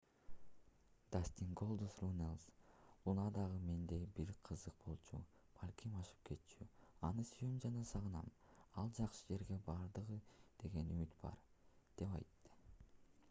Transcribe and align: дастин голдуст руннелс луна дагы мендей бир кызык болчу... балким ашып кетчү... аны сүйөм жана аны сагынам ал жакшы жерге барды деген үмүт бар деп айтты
дастин 1.15 1.49
голдуст 1.59 1.99
руннелс 2.03 2.45
луна 3.09 3.25
дагы 3.35 3.57
мендей 3.65 4.07
бир 4.19 4.31
кызык 4.47 4.79
болчу... 4.85 5.19
балким 5.59 5.99
ашып 5.99 6.23
кетчү... 6.29 6.67
аны 7.11 7.25
сүйөм 7.31 7.61
жана 7.65 7.79
аны 7.83 7.89
сагынам 7.91 8.31
ал 8.85 8.89
жакшы 9.01 9.27
жерге 9.33 9.59
барды 9.69 10.05
деген 10.65 10.89
үмүт 10.97 11.13
бар 11.27 11.37
деп 12.01 12.17
айтты 12.21 12.59